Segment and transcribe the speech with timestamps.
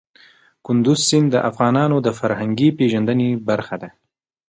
[0.65, 3.89] کندز سیند د افغانانو د فرهنګي پیژندنې برخه ده.